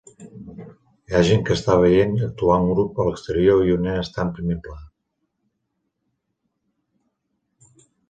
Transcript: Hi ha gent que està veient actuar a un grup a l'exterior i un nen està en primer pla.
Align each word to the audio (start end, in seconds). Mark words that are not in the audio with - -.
Hi 1.09 1.17
ha 1.17 1.19
gent 1.27 1.43
que 1.49 1.53
està 1.57 1.75
veient 1.81 2.15
actuar 2.29 2.57
a 2.57 2.65
un 2.65 2.71
grup 2.79 3.03
a 3.03 3.07
l'exterior 3.09 3.63
i 3.69 3.77
un 3.77 3.87
nen 3.91 4.01
està 4.07 4.27
en 4.27 4.35
primer 4.41 4.61
pla. 4.67 4.81